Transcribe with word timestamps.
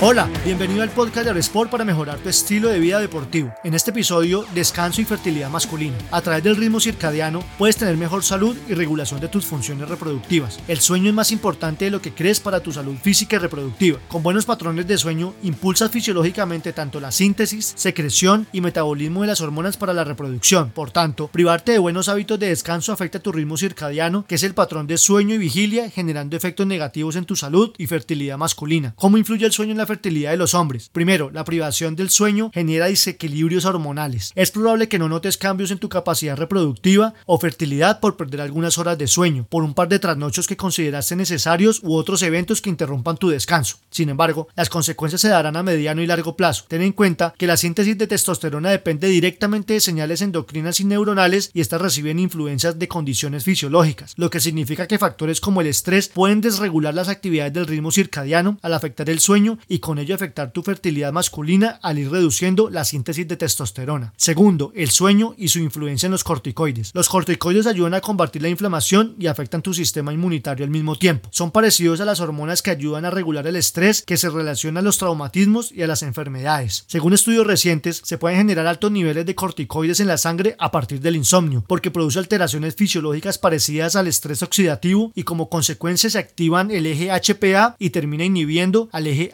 Hola, 0.00 0.28
bienvenido 0.44 0.82
al 0.82 0.90
podcast 0.90 1.24
de 1.24 1.30
Aerosport 1.30 1.70
para 1.70 1.84
mejorar 1.84 2.18
tu 2.18 2.28
estilo 2.28 2.68
de 2.68 2.80
vida 2.80 2.98
deportivo. 2.98 3.54
En 3.62 3.74
este 3.74 3.92
episodio, 3.92 4.44
descanso 4.52 5.00
y 5.00 5.04
fertilidad 5.04 5.48
masculina. 5.48 5.96
A 6.10 6.20
través 6.20 6.42
del 6.42 6.56
ritmo 6.56 6.80
circadiano 6.80 7.44
puedes 7.58 7.76
tener 7.76 7.96
mejor 7.96 8.24
salud 8.24 8.56
y 8.68 8.74
regulación 8.74 9.20
de 9.20 9.28
tus 9.28 9.46
funciones 9.46 9.88
reproductivas. 9.88 10.58
El 10.66 10.80
sueño 10.80 11.10
es 11.10 11.14
más 11.14 11.30
importante 11.30 11.84
de 11.84 11.92
lo 11.92 12.02
que 12.02 12.12
crees 12.12 12.40
para 12.40 12.58
tu 12.58 12.72
salud 12.72 12.96
física 13.00 13.36
y 13.36 13.38
reproductiva. 13.38 14.00
Con 14.08 14.24
buenos 14.24 14.46
patrones 14.46 14.88
de 14.88 14.98
sueño, 14.98 15.32
impulsas 15.44 15.92
fisiológicamente 15.92 16.72
tanto 16.72 16.98
la 16.98 17.12
síntesis, 17.12 17.72
secreción 17.76 18.48
y 18.52 18.60
metabolismo 18.60 19.20
de 19.22 19.28
las 19.28 19.40
hormonas 19.40 19.76
para 19.76 19.94
la 19.94 20.02
reproducción. 20.02 20.70
Por 20.70 20.90
tanto, 20.90 21.28
privarte 21.28 21.70
de 21.70 21.78
buenos 21.78 22.08
hábitos 22.08 22.40
de 22.40 22.48
descanso 22.48 22.92
afecta 22.92 23.20
tu 23.20 23.30
ritmo 23.30 23.56
circadiano, 23.56 24.26
que 24.26 24.34
es 24.34 24.42
el 24.42 24.54
patrón 24.54 24.88
de 24.88 24.98
sueño 24.98 25.36
y 25.36 25.38
vigilia, 25.38 25.88
generando 25.88 26.36
efectos 26.36 26.66
negativos 26.66 27.14
en 27.14 27.26
tu 27.26 27.36
salud 27.36 27.72
y 27.78 27.86
fertilidad 27.86 28.38
masculina. 28.38 28.92
¿Cómo 28.96 29.18
influye 29.18 29.46
el 29.46 29.52
sueño 29.52 29.70
en 29.70 29.78
la 29.78 29.83
fertilidad 29.86 30.30
de 30.30 30.36
los 30.36 30.54
hombres. 30.54 30.88
Primero, 30.92 31.30
la 31.30 31.44
privación 31.44 31.96
del 31.96 32.10
sueño 32.10 32.50
genera 32.52 32.86
desequilibrios 32.86 33.64
hormonales. 33.64 34.32
Es 34.34 34.50
probable 34.50 34.88
que 34.88 34.98
no 34.98 35.08
notes 35.08 35.36
cambios 35.36 35.70
en 35.70 35.78
tu 35.78 35.88
capacidad 35.88 36.36
reproductiva 36.36 37.14
o 37.26 37.38
fertilidad 37.38 38.00
por 38.00 38.16
perder 38.16 38.40
algunas 38.40 38.78
horas 38.78 38.98
de 38.98 39.06
sueño, 39.06 39.46
por 39.48 39.64
un 39.64 39.74
par 39.74 39.88
de 39.88 39.98
trasnochos 39.98 40.46
que 40.46 40.56
consideraste 40.56 41.16
necesarios 41.16 41.80
u 41.82 41.94
otros 41.94 42.22
eventos 42.22 42.60
que 42.60 42.70
interrumpan 42.70 43.16
tu 43.16 43.28
descanso. 43.28 43.78
Sin 43.90 44.08
embargo, 44.08 44.48
las 44.56 44.68
consecuencias 44.68 45.20
se 45.20 45.28
darán 45.28 45.56
a 45.56 45.62
mediano 45.62 46.02
y 46.02 46.06
largo 46.06 46.36
plazo. 46.36 46.64
Ten 46.68 46.82
en 46.82 46.92
cuenta 46.92 47.34
que 47.36 47.46
la 47.46 47.56
síntesis 47.56 47.96
de 47.98 48.06
testosterona 48.06 48.70
depende 48.70 49.08
directamente 49.08 49.74
de 49.74 49.80
señales 49.80 50.22
endocrinas 50.22 50.80
y 50.80 50.84
neuronales 50.84 51.50
y 51.52 51.60
estas 51.60 51.80
reciben 51.80 52.18
influencias 52.18 52.78
de 52.78 52.88
condiciones 52.88 53.44
fisiológicas, 53.44 54.14
lo 54.16 54.30
que 54.30 54.40
significa 54.40 54.86
que 54.86 54.98
factores 54.98 55.40
como 55.40 55.60
el 55.60 55.66
estrés 55.66 56.08
pueden 56.08 56.40
desregular 56.40 56.94
las 56.94 57.08
actividades 57.08 57.52
del 57.52 57.66
ritmo 57.66 57.90
circadiano 57.90 58.58
al 58.62 58.74
afectar 58.74 59.10
el 59.10 59.20
sueño 59.20 59.58
y 59.68 59.73
con 59.78 59.98
ello 59.98 60.14
afectar 60.14 60.52
tu 60.52 60.62
fertilidad 60.62 61.12
masculina 61.12 61.78
al 61.82 61.98
ir 61.98 62.10
reduciendo 62.10 62.70
la 62.70 62.84
síntesis 62.84 63.26
de 63.26 63.36
testosterona. 63.36 64.12
Segundo, 64.16 64.72
el 64.74 64.90
sueño 64.90 65.34
y 65.36 65.48
su 65.48 65.58
influencia 65.58 66.06
en 66.06 66.12
los 66.12 66.24
corticoides. 66.24 66.90
Los 66.94 67.08
corticoides 67.08 67.66
ayudan 67.66 67.94
a 67.94 68.00
combatir 68.00 68.42
la 68.42 68.48
inflamación 68.48 69.16
y 69.18 69.26
afectan 69.26 69.62
tu 69.62 69.74
sistema 69.74 70.12
inmunitario 70.12 70.64
al 70.64 70.70
mismo 70.70 70.96
tiempo. 70.96 71.28
Son 71.32 71.50
parecidos 71.50 72.00
a 72.00 72.04
las 72.04 72.20
hormonas 72.20 72.62
que 72.62 72.70
ayudan 72.70 73.04
a 73.04 73.10
regular 73.10 73.46
el 73.46 73.56
estrés 73.56 74.02
que 74.02 74.16
se 74.16 74.30
relaciona 74.30 74.80
a 74.80 74.82
los 74.82 74.98
traumatismos 74.98 75.72
y 75.72 75.82
a 75.82 75.86
las 75.86 76.02
enfermedades. 76.02 76.84
Según 76.86 77.12
estudios 77.12 77.46
recientes, 77.46 78.00
se 78.04 78.18
pueden 78.18 78.38
generar 78.38 78.66
altos 78.66 78.90
niveles 78.90 79.26
de 79.26 79.34
corticoides 79.34 80.00
en 80.00 80.08
la 80.08 80.18
sangre 80.18 80.56
a 80.58 80.70
partir 80.70 81.00
del 81.00 81.16
insomnio, 81.16 81.64
porque 81.66 81.90
produce 81.90 82.18
alteraciones 82.18 82.74
fisiológicas 82.74 83.38
parecidas 83.38 83.96
al 83.96 84.06
estrés 84.06 84.42
oxidativo 84.42 85.12
y 85.14 85.22
como 85.22 85.48
consecuencia 85.48 86.10
se 86.10 86.18
activan 86.18 86.70
el 86.70 86.86
eje 86.86 87.10
HPA 87.10 87.76
y 87.78 87.90
termina 87.90 88.24
inhibiendo 88.24 88.88
al 88.92 89.06
eje 89.06 89.30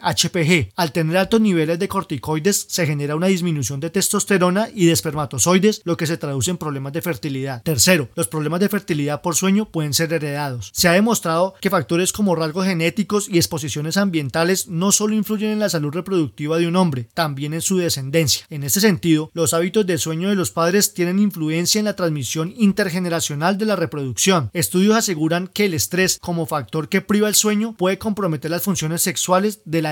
Al 0.75 0.91
tener 0.91 1.17
altos 1.17 1.41
niveles 1.41 1.77
de 1.77 1.87
corticoides 1.87 2.65
se 2.69 2.85
genera 2.85 3.15
una 3.15 3.27
disminución 3.27 3.79
de 3.79 3.89
testosterona 3.89 4.69
y 4.73 4.85
de 4.85 4.93
espermatozoides, 4.93 5.81
lo 5.83 5.97
que 5.97 6.07
se 6.07 6.17
traduce 6.17 6.51
en 6.51 6.57
problemas 6.57 6.93
de 6.93 7.01
fertilidad. 7.01 7.61
Tercero, 7.63 8.09
los 8.15 8.27
problemas 8.27 8.59
de 8.59 8.69
fertilidad 8.69 9.21
por 9.21 9.35
sueño 9.35 9.65
pueden 9.65 9.93
ser 9.93 10.13
heredados. 10.13 10.71
Se 10.73 10.87
ha 10.87 10.93
demostrado 10.93 11.53
que 11.59 11.69
factores 11.69 12.13
como 12.13 12.35
rasgos 12.35 12.65
genéticos 12.65 13.27
y 13.29 13.37
exposiciones 13.37 13.97
ambientales 13.97 14.67
no 14.67 14.91
solo 14.91 15.15
influyen 15.15 15.51
en 15.51 15.59
la 15.59 15.69
salud 15.69 15.93
reproductiva 15.93 16.57
de 16.57 16.67
un 16.67 16.75
hombre, 16.75 17.09
también 17.13 17.53
en 17.53 17.61
su 17.61 17.77
descendencia. 17.77 18.45
En 18.49 18.63
este 18.63 18.79
sentido, 18.79 19.31
los 19.33 19.53
hábitos 19.53 19.85
de 19.85 19.97
sueño 19.97 20.29
de 20.29 20.35
los 20.35 20.51
padres 20.51 20.93
tienen 20.93 21.19
influencia 21.19 21.79
en 21.79 21.85
la 21.85 21.95
transmisión 21.95 22.53
intergeneracional 22.57 23.57
de 23.57 23.65
la 23.65 23.75
reproducción. 23.75 24.49
Estudios 24.53 24.95
aseguran 24.95 25.47
que 25.47 25.65
el 25.65 25.73
estrés 25.73 26.17
como 26.21 26.45
factor 26.45 26.89
que 26.89 27.01
priva 27.01 27.27
el 27.27 27.35
sueño 27.35 27.75
puede 27.77 27.97
comprometer 27.97 28.51
las 28.51 28.63
funciones 28.63 29.01
sexuales 29.01 29.61
de 29.65 29.81
la 29.81 29.91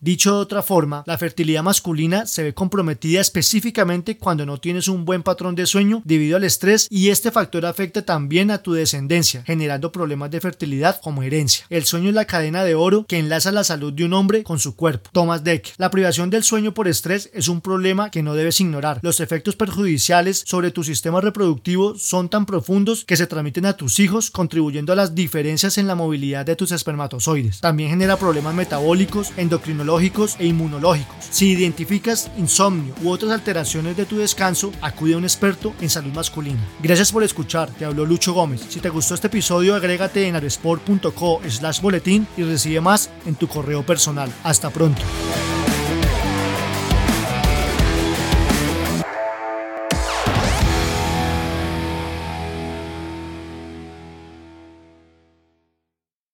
Dicho 0.00 0.34
de 0.34 0.40
otra 0.40 0.62
forma, 0.62 1.02
la 1.06 1.18
fertilidad 1.18 1.62
masculina 1.62 2.26
se 2.26 2.42
ve 2.42 2.54
comprometida 2.54 3.20
específicamente 3.20 4.18
cuando 4.18 4.46
no 4.46 4.58
tienes 4.58 4.88
un 4.88 5.04
buen 5.04 5.22
patrón 5.22 5.54
de 5.54 5.66
sueño 5.66 6.02
debido 6.04 6.36
al 6.36 6.44
estrés 6.44 6.86
y 6.90 7.10
este 7.10 7.30
factor 7.30 7.66
afecta 7.66 8.02
también 8.02 8.50
a 8.50 8.62
tu 8.62 8.72
descendencia, 8.72 9.42
generando 9.44 9.92
problemas 9.92 10.30
de 10.30 10.40
fertilidad 10.40 11.00
como 11.02 11.22
herencia. 11.22 11.66
El 11.70 11.84
sueño 11.84 12.08
es 12.08 12.14
la 12.14 12.24
cadena 12.24 12.64
de 12.64 12.74
oro 12.74 13.04
que 13.06 13.18
enlaza 13.18 13.52
la 13.52 13.64
salud 13.64 13.92
de 13.92 14.04
un 14.04 14.14
hombre 14.14 14.42
con 14.42 14.58
su 14.58 14.74
cuerpo. 14.76 15.10
Thomas 15.12 15.44
Deck. 15.44 15.74
La 15.76 15.90
privación 15.90 16.30
del 16.30 16.44
sueño 16.44 16.74
por 16.74 16.88
estrés 16.88 17.30
es 17.34 17.48
un 17.48 17.60
problema 17.60 18.10
que 18.10 18.22
no 18.22 18.34
debes 18.34 18.60
ignorar. 18.60 19.00
Los 19.02 19.20
efectos 19.20 19.56
perjudiciales 19.56 20.44
sobre 20.46 20.70
tu 20.70 20.84
sistema 20.84 21.20
reproductivo 21.20 21.96
son 21.96 22.28
tan 22.28 22.46
profundos 22.46 23.04
que 23.04 23.16
se 23.16 23.26
transmiten 23.26 23.66
a 23.66 23.76
tus 23.76 24.00
hijos, 24.00 24.30
contribuyendo 24.30 24.92
a 24.92 24.96
las 24.96 25.14
diferencias 25.14 25.78
en 25.78 25.86
la 25.86 25.94
movilidad 25.94 26.46
de 26.46 26.56
tus 26.56 26.72
espermatozoides. 26.72 27.60
También 27.60 27.90
genera 27.90 28.16
problemas 28.16 28.54
metabólicos, 28.54 29.32
endocrinológicos 29.42 30.36
e 30.38 30.46
inmunológicos. 30.46 31.16
Si 31.30 31.50
identificas 31.50 32.30
insomnio 32.38 32.94
u 33.02 33.10
otras 33.10 33.32
alteraciones 33.32 33.96
de 33.96 34.06
tu 34.06 34.18
descanso, 34.18 34.72
acude 34.80 35.14
a 35.14 35.18
un 35.18 35.24
experto 35.24 35.74
en 35.80 35.90
salud 35.90 36.12
masculina. 36.12 36.60
Gracias 36.82 37.12
por 37.12 37.22
escuchar, 37.22 37.70
te 37.70 37.84
habló 37.84 38.06
Lucho 38.06 38.32
Gómez. 38.32 38.62
Si 38.68 38.80
te 38.80 38.88
gustó 38.88 39.14
este 39.14 39.26
episodio, 39.26 39.74
agrégate 39.74 40.26
en 40.26 40.36
aresport.co 40.36 41.40
slash 41.48 41.80
boletín 41.80 42.26
y 42.36 42.44
recibe 42.44 42.80
más 42.80 43.10
en 43.26 43.34
tu 43.34 43.48
correo 43.48 43.84
personal. 43.84 44.32
Hasta 44.42 44.70
pronto. 44.70 45.02